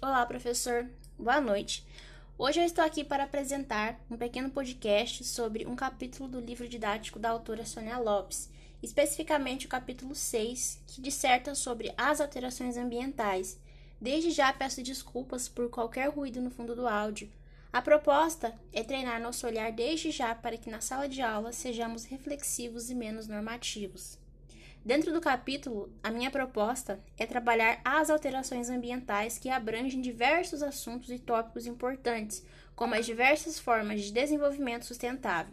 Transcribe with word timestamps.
Olá, 0.00 0.24
professor. 0.24 0.88
Boa 1.18 1.40
noite. 1.40 1.84
Hoje 2.38 2.60
eu 2.60 2.64
estou 2.64 2.84
aqui 2.84 3.02
para 3.02 3.24
apresentar 3.24 3.98
um 4.08 4.16
pequeno 4.16 4.48
podcast 4.48 5.24
sobre 5.24 5.66
um 5.66 5.74
capítulo 5.74 6.28
do 6.28 6.38
livro 6.38 6.68
didático 6.68 7.18
da 7.18 7.30
autora 7.30 7.66
Sônia 7.66 7.98
Lopes, 7.98 8.48
especificamente 8.80 9.66
o 9.66 9.68
capítulo 9.68 10.14
6, 10.14 10.84
que 10.86 11.00
disserta 11.00 11.52
sobre 11.56 11.92
as 11.96 12.20
alterações 12.20 12.76
ambientais. 12.76 13.58
Desde 14.00 14.30
já 14.30 14.52
peço 14.52 14.84
desculpas 14.84 15.48
por 15.48 15.68
qualquer 15.68 16.08
ruído 16.10 16.40
no 16.40 16.50
fundo 16.50 16.76
do 16.76 16.86
áudio. 16.86 17.28
A 17.72 17.82
proposta 17.82 18.54
é 18.72 18.84
treinar 18.84 19.20
nosso 19.20 19.48
olhar 19.48 19.72
desde 19.72 20.12
já 20.12 20.32
para 20.32 20.56
que 20.56 20.70
na 20.70 20.80
sala 20.80 21.08
de 21.08 21.20
aula 21.22 21.52
sejamos 21.52 22.04
reflexivos 22.04 22.88
e 22.88 22.94
menos 22.94 23.26
normativos. 23.26 24.16
Dentro 24.84 25.12
do 25.12 25.20
capítulo, 25.20 25.92
a 26.02 26.10
minha 26.10 26.30
proposta 26.30 26.98
é 27.18 27.26
trabalhar 27.26 27.80
as 27.84 28.08
alterações 28.08 28.70
ambientais 28.70 29.36
que 29.36 29.50
abrangem 29.50 30.00
diversos 30.00 30.62
assuntos 30.62 31.10
e 31.10 31.18
tópicos 31.18 31.66
importantes, 31.66 32.44
como 32.74 32.94
as 32.94 33.04
diversas 33.04 33.58
formas 33.58 34.02
de 34.02 34.12
desenvolvimento 34.12 34.86
sustentável. 34.86 35.52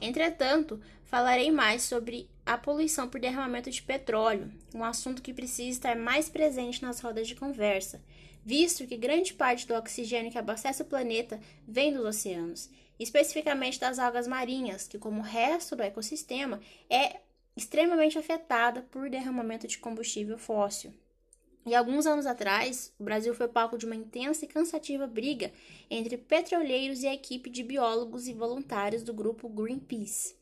Entretanto, 0.00 0.80
falarei 1.04 1.50
mais 1.50 1.82
sobre 1.82 2.28
a 2.44 2.58
poluição 2.58 3.08
por 3.08 3.20
derramamento 3.20 3.70
de 3.70 3.82
petróleo, 3.82 4.50
um 4.74 4.84
assunto 4.84 5.22
que 5.22 5.34
precisa 5.34 5.70
estar 5.70 5.96
mais 5.96 6.28
presente 6.28 6.82
nas 6.82 7.00
rodas 7.00 7.28
de 7.28 7.34
conversa, 7.34 8.02
visto 8.44 8.86
que 8.86 8.96
grande 8.96 9.32
parte 9.34 9.66
do 9.66 9.74
oxigênio 9.74 10.30
que 10.30 10.38
abastece 10.38 10.82
o 10.82 10.86
planeta 10.86 11.40
vem 11.66 11.92
dos 11.92 12.04
oceanos, 12.04 12.70
especificamente 12.98 13.80
das 13.80 13.98
algas 13.98 14.26
marinhas, 14.26 14.86
que, 14.86 14.98
como 14.98 15.20
o 15.20 15.24
resto 15.24 15.76
do 15.76 15.82
ecossistema, 15.82 16.60
é 16.88 17.20
extremamente 17.56 18.18
afetada 18.18 18.82
por 18.90 19.08
derramamento 19.08 19.66
de 19.66 19.78
combustível 19.78 20.36
fóssil. 20.36 20.92
E 21.64 21.74
alguns 21.74 22.06
anos 22.06 22.26
atrás, 22.26 22.92
o 22.96 23.02
Brasil 23.02 23.34
foi 23.34 23.48
palco 23.48 23.76
de 23.76 23.86
uma 23.86 23.96
intensa 23.96 24.44
e 24.44 24.48
cansativa 24.48 25.04
briga 25.04 25.52
entre 25.90 26.16
petroleiros 26.16 27.02
e 27.02 27.08
a 27.08 27.14
equipe 27.14 27.50
de 27.50 27.64
biólogos 27.64 28.28
e 28.28 28.32
voluntários 28.32 29.02
do 29.02 29.12
grupo 29.12 29.48
Greenpeace. 29.48 30.36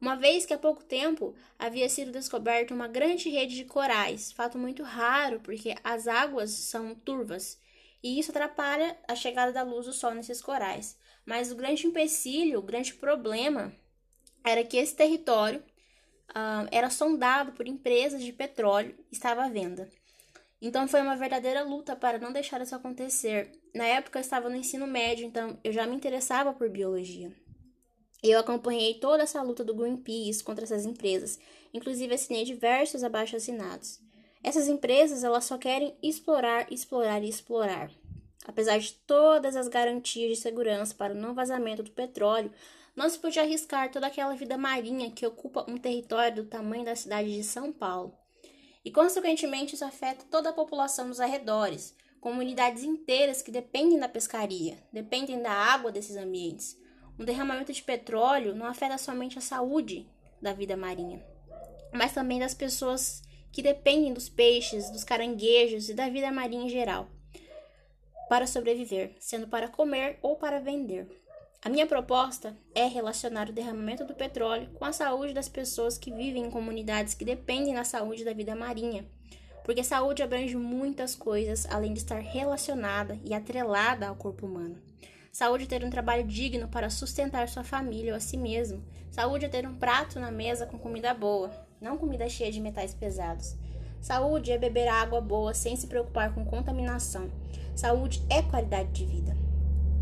Uma 0.00 0.14
vez 0.14 0.46
que 0.46 0.54
há 0.54 0.58
pouco 0.58 0.84
tempo 0.84 1.34
havia 1.58 1.88
sido 1.88 2.12
descoberta 2.12 2.72
uma 2.72 2.86
grande 2.86 3.28
rede 3.28 3.56
de 3.56 3.64
corais, 3.64 4.30
fato 4.30 4.56
muito 4.56 4.84
raro 4.84 5.40
porque 5.40 5.74
as 5.82 6.06
águas 6.06 6.50
são 6.50 6.94
turvas 6.94 7.58
e 8.00 8.20
isso 8.20 8.30
atrapalha 8.30 8.96
a 9.08 9.16
chegada 9.16 9.52
da 9.52 9.64
luz 9.64 9.86
do 9.86 9.92
sol 9.92 10.14
nesses 10.14 10.40
corais. 10.40 10.96
Mas 11.26 11.50
o 11.50 11.56
grande 11.56 11.88
empecilho, 11.88 12.60
o 12.60 12.62
grande 12.62 12.94
problema 12.94 13.74
era 14.44 14.62
que 14.62 14.76
esse 14.76 14.94
território 14.94 15.60
uh, 16.30 16.68
era 16.70 16.90
sondado 16.90 17.52
por 17.52 17.66
empresas 17.66 18.22
de 18.22 18.32
petróleo 18.32 18.94
e 19.10 19.14
estava 19.14 19.44
à 19.44 19.48
venda. 19.48 19.88
Então 20.60 20.88
foi 20.88 21.00
uma 21.00 21.16
verdadeira 21.16 21.62
luta 21.62 21.94
para 21.94 22.18
não 22.18 22.32
deixar 22.32 22.60
isso 22.60 22.74
acontecer. 22.74 23.52
Na 23.74 23.84
época 23.84 24.18
eu 24.18 24.22
estava 24.22 24.48
no 24.48 24.56
ensino 24.56 24.86
médio, 24.86 25.24
então 25.24 25.58
eu 25.62 25.72
já 25.72 25.86
me 25.86 25.94
interessava 25.94 26.52
por 26.52 26.68
biologia. 26.68 27.32
Eu 28.22 28.40
acompanhei 28.40 28.94
toda 28.94 29.22
essa 29.22 29.40
luta 29.42 29.62
do 29.62 29.74
Greenpeace 29.74 30.42
contra 30.42 30.64
essas 30.64 30.84
empresas, 30.84 31.38
inclusive 31.72 32.14
assinei 32.14 32.44
diversos 32.44 33.04
abaixo-assinados. 33.04 34.00
Essas 34.42 34.66
empresas, 34.66 35.22
elas 35.22 35.44
só 35.44 35.56
querem 35.56 35.96
explorar, 36.02 36.72
explorar 36.72 37.22
e 37.22 37.28
explorar. 37.28 37.90
Apesar 38.46 38.78
de 38.78 38.92
todas 38.92 39.56
as 39.56 39.68
garantias 39.68 40.30
de 40.30 40.42
segurança 40.42 40.94
para 40.94 41.12
o 41.12 41.16
não 41.16 41.34
vazamento 41.34 41.82
do 41.82 41.90
petróleo, 41.90 42.52
não 42.94 43.08
se 43.08 43.18
podia 43.18 43.42
arriscar 43.42 43.90
toda 43.90 44.06
aquela 44.06 44.34
vida 44.34 44.56
marinha 44.56 45.10
que 45.10 45.26
ocupa 45.26 45.64
um 45.68 45.76
território 45.76 46.42
do 46.42 46.48
tamanho 46.48 46.84
da 46.84 46.96
cidade 46.96 47.32
de 47.32 47.44
São 47.44 47.72
Paulo. 47.72 48.12
E, 48.84 48.90
consequentemente, 48.90 49.74
isso 49.74 49.84
afeta 49.84 50.24
toda 50.30 50.50
a 50.50 50.52
população 50.52 51.08
dos 51.08 51.20
arredores, 51.20 51.94
comunidades 52.20 52.82
inteiras 52.82 53.42
que 53.42 53.50
dependem 53.50 53.98
da 53.98 54.08
pescaria, 54.08 54.78
dependem 54.92 55.40
da 55.40 55.52
água 55.52 55.92
desses 55.92 56.16
ambientes. 56.16 56.76
Um 57.18 57.24
derramamento 57.24 57.72
de 57.72 57.82
petróleo 57.82 58.54
não 58.54 58.66
afeta 58.66 58.96
somente 58.96 59.38
a 59.38 59.42
saúde 59.42 60.08
da 60.40 60.52
vida 60.52 60.76
marinha, 60.76 61.24
mas 61.92 62.14
também 62.14 62.38
das 62.38 62.54
pessoas 62.54 63.22
que 63.52 63.62
dependem 63.62 64.12
dos 64.12 64.28
peixes, 64.28 64.90
dos 64.90 65.04
caranguejos 65.04 65.88
e 65.88 65.94
da 65.94 66.08
vida 66.08 66.30
marinha 66.30 66.64
em 66.64 66.68
geral 66.68 67.08
para 68.28 68.46
sobreviver, 68.46 69.16
sendo 69.18 69.46
para 69.48 69.68
comer 69.68 70.18
ou 70.22 70.36
para 70.36 70.60
vender. 70.60 71.08
A 71.64 71.68
minha 71.68 71.86
proposta 71.86 72.56
é 72.74 72.86
relacionar 72.86 73.48
o 73.48 73.52
derramamento 73.52 74.04
do 74.04 74.14
petróleo 74.14 74.68
com 74.74 74.84
a 74.84 74.92
saúde 74.92 75.34
das 75.34 75.48
pessoas 75.48 75.98
que 75.98 76.12
vivem 76.12 76.44
em 76.44 76.50
comunidades 76.50 77.14
que 77.14 77.24
dependem 77.24 77.74
da 77.74 77.82
saúde 77.82 78.24
da 78.24 78.32
vida 78.32 78.54
marinha, 78.54 79.04
porque 79.64 79.82
saúde 79.82 80.22
abrange 80.22 80.56
muitas 80.56 81.16
coisas 81.16 81.66
além 81.68 81.92
de 81.92 81.98
estar 81.98 82.20
relacionada 82.20 83.18
e 83.24 83.34
atrelada 83.34 84.06
ao 84.06 84.14
corpo 84.14 84.46
humano. 84.46 84.80
Saúde 85.32 85.64
é 85.64 85.66
ter 85.66 85.84
um 85.84 85.90
trabalho 85.90 86.24
digno 86.24 86.68
para 86.68 86.90
sustentar 86.90 87.48
sua 87.48 87.64
família 87.64 88.12
ou 88.12 88.16
a 88.16 88.20
si 88.20 88.36
mesmo. 88.36 88.82
Saúde 89.10 89.44
é 89.44 89.48
ter 89.48 89.66
um 89.66 89.74
prato 89.74 90.18
na 90.18 90.30
mesa 90.30 90.64
com 90.64 90.78
comida 90.78 91.12
boa, 91.12 91.50
não 91.80 91.98
comida 91.98 92.28
cheia 92.28 92.50
de 92.50 92.60
metais 92.60 92.94
pesados. 92.94 93.56
Saúde 94.00 94.52
é 94.52 94.58
beber 94.58 94.88
água 94.88 95.20
boa 95.20 95.52
sem 95.54 95.76
se 95.76 95.86
preocupar 95.86 96.32
com 96.34 96.44
contaminação. 96.44 97.30
Saúde 97.78 98.20
é 98.28 98.42
qualidade 98.42 98.90
de 98.90 99.06
vida. 99.06 99.36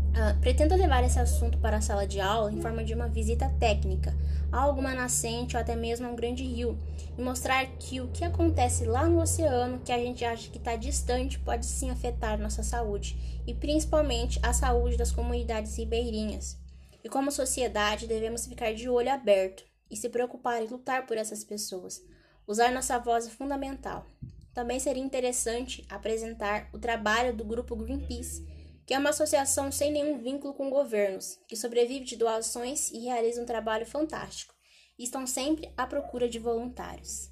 Uh, 0.09 0.35
pretendo 0.41 0.75
levar 0.75 1.03
esse 1.03 1.19
assunto 1.19 1.59
para 1.59 1.77
a 1.77 1.81
sala 1.81 2.07
de 2.07 2.19
aula 2.19 2.51
em 2.51 2.59
forma 2.59 2.83
de 2.83 2.91
uma 2.91 3.07
visita 3.07 3.53
técnica 3.59 4.17
a 4.51 4.61
alguma 4.61 4.95
nascente 4.95 5.55
ou 5.55 5.61
até 5.61 5.75
mesmo 5.75 6.07
a 6.07 6.09
um 6.09 6.15
grande 6.15 6.43
rio 6.43 6.75
e 7.15 7.21
mostrar 7.21 7.67
que 7.77 8.01
o 8.01 8.07
que 8.07 8.25
acontece 8.25 8.83
lá 8.85 9.05
no 9.05 9.21
oceano, 9.21 9.77
que 9.77 9.91
a 9.91 9.99
gente 9.99 10.25
acha 10.25 10.49
que 10.49 10.57
está 10.57 10.75
distante, 10.75 11.37
pode 11.37 11.67
sim 11.67 11.91
afetar 11.91 12.39
nossa 12.39 12.63
saúde 12.63 13.43
e 13.45 13.53
principalmente 13.53 14.39
a 14.41 14.53
saúde 14.53 14.97
das 14.97 15.11
comunidades 15.11 15.77
ribeirinhas. 15.77 16.57
E 17.03 17.09
como 17.09 17.31
sociedade 17.31 18.07
devemos 18.07 18.47
ficar 18.47 18.73
de 18.73 18.89
olho 18.89 19.11
aberto 19.11 19.63
e 19.87 19.95
se 19.95 20.09
preocupar 20.09 20.63
e 20.63 20.67
lutar 20.67 21.05
por 21.05 21.15
essas 21.15 21.43
pessoas. 21.43 22.01
Usar 22.47 22.71
nossa 22.71 22.97
voz 22.97 23.27
é 23.27 23.29
fundamental. 23.29 24.03
Também 24.57 24.79
seria 24.79 25.03
interessante 25.03 25.85
apresentar 25.87 26.67
o 26.73 26.79
trabalho 26.79 27.31
do 27.31 27.45
grupo 27.45 27.75
Greenpeace 27.75 28.43
que 28.87 28.93
é 28.95 28.97
uma 28.97 29.11
associação 29.11 29.71
sem 29.71 29.91
nenhum 29.91 30.17
vínculo 30.17 30.51
com 30.55 30.67
governos, 30.67 31.37
que 31.47 31.55
sobrevive 31.55 32.05
de 32.05 32.15
doações 32.15 32.89
e 32.89 33.03
realiza 33.03 33.39
um 33.39 33.45
trabalho 33.45 33.85
fantástico, 33.85 34.55
estão 34.97 35.27
sempre 35.27 35.71
à 35.77 35.85
procura 35.85 36.27
de 36.27 36.39
voluntários. 36.39 37.29